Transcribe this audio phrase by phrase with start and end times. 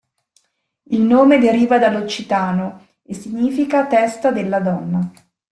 [0.85, 5.11] Il nome deriva dall'occitano, e significa "testa della donna".